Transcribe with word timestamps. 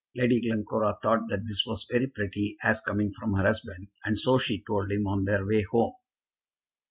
Lady 0.15 0.41
Glencora 0.41 0.97
thought 1.03 1.29
that 1.29 1.45
this 1.45 1.63
was 1.67 1.85
very 1.91 2.07
pretty 2.07 2.57
as 2.63 2.81
coming 2.81 3.13
from 3.13 3.35
her 3.35 3.43
husband, 3.43 3.87
and 4.03 4.17
so 4.17 4.39
she 4.39 4.63
told 4.65 4.91
him 4.91 5.05
on 5.05 5.25
their 5.25 5.45
way 5.45 5.61
home. 5.61 5.93